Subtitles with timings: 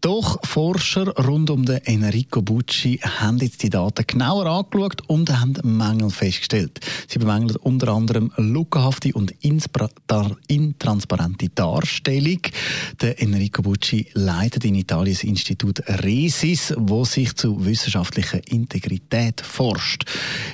[0.00, 5.54] Doch Forscher rund um den Enrico Bucci haben jetzt die Daten genauer angeschaut und haben
[5.62, 6.80] Mängel festgestellt.
[7.08, 8.32] Sie bemängeln unter anderem
[8.86, 9.34] lückenhafte und
[10.48, 12.40] intransparente Darstellung.
[13.00, 20.04] Der Enrico Bucci leitet in Italien das Institut RESIS, wo sich zu wissenschaftlicher Integrität forscht.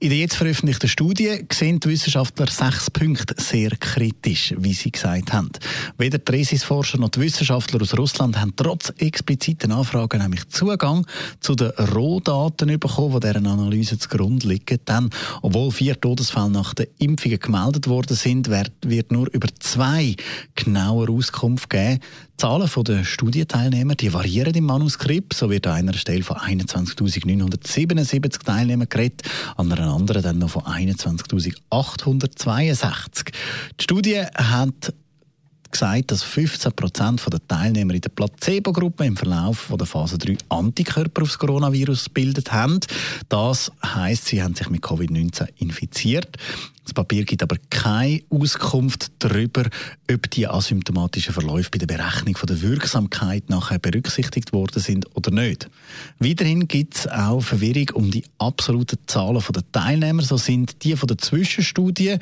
[0.00, 5.32] In der jetzt veröffentlichten Studie sehen die Wissenschaftler sechs Punkte sehr kritisch, wie sie gesagt
[5.32, 5.50] haben.
[5.98, 11.06] Weder die RESIS-Forscher noch die Wissenschaftler aus Russland haben trotz expliziten Anfragen nämlich Zugang
[11.40, 14.78] zu den Rohdaten bekommen, die dieser Analyse zugrunde liegen.
[14.84, 15.10] Dann,
[15.42, 20.16] obwohl vier Todesfälle nach der Impfung gemeldet worden sind, wird nur über zwei
[20.54, 22.00] genauer Auskunft geben.
[22.32, 25.32] Die Zahlen der Studienteilnehmer die variieren im Manuskript.
[25.34, 29.22] So wird an einer Stelle von 21.977 Teilnehmern geredet,
[29.56, 33.32] an einer anderen dann noch von 21.862.
[33.78, 34.92] Die Studie hat
[35.74, 41.22] gesagt, dass 15 Prozent der Teilnehmer in der Placebo-Gruppe im Verlauf der Phase 3 Antikörper
[41.22, 42.80] aufs Coronavirus gebildet haben.
[43.28, 46.36] Das heißt, sie haben sich mit Covid-19 infiziert.
[46.84, 49.64] Das Papier gibt aber keine Auskunft darüber,
[50.12, 55.30] ob die asymptomatischen Verläufe bei der Berechnung von der Wirksamkeit nachher berücksichtigt worden sind oder
[55.30, 55.70] nicht.
[56.18, 60.22] Weiterhin gibt es auch Verwirrung um die absoluten Zahlen der Teilnehmer.
[60.22, 62.18] So sind die von der Zwischenstudie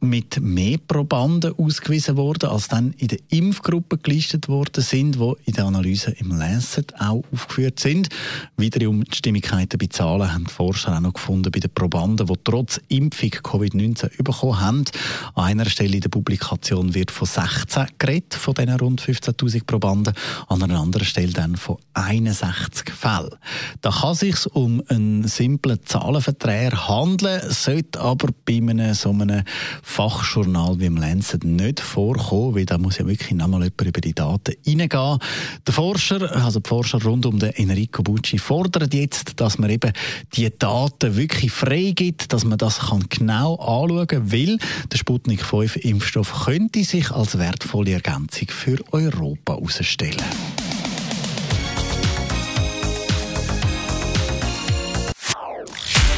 [0.00, 5.54] mit mehr Probanden ausgewiesen worden, als dann in der Impfgruppe gelistet worden sind, wo in
[5.54, 8.08] der Analyse im Lancet auch aufgeführt sind.
[8.56, 12.34] Wiederum die Stimmigkeiten bei Zahlen haben die Forscher auch noch gefunden bei den Probanden, die
[12.44, 14.84] trotz Impfung Covid-19 2019 bekommen haben.
[15.34, 20.14] An einer Stelle in der Publikation wird von 16 geredet, von diesen rund 15.000 Probanden,
[20.48, 23.34] an einer anderen Stelle dann von 61 Fällen.
[23.80, 29.42] Da kann es sich um einen simplen Zahlenverträger handeln, sollte aber bei einem so einem
[29.82, 34.14] Fachjournal wie im Lancet nicht vorkommen, weil da muss ja wirklich nochmal jemand über die
[34.14, 35.18] Daten reingehen.
[35.66, 39.92] Der Forscher, also die Forscher rund um den Enrico Bucci fordern jetzt, dass man eben
[40.34, 44.58] die Daten wirklich frei gibt, dass man das kann genau anschauen will.
[44.92, 50.16] Der Sputnik 5 Impfstoff könnte sich als wertvolle Ergänzung für Europa herausstellen.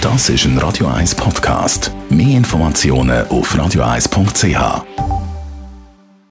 [0.00, 1.90] Das ist ein Radio 1 Podcast.
[2.10, 5.03] Mehr Informationen auf radio1.ch.